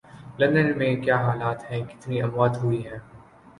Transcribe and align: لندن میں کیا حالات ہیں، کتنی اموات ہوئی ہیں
لندن 0.39 0.77
میں 0.77 0.95
کیا 0.95 1.17
حالات 1.17 1.69
ہیں، 1.71 1.81
کتنی 1.83 2.21
اموات 2.21 2.57
ہوئی 2.63 2.85
ہیں 2.87 2.99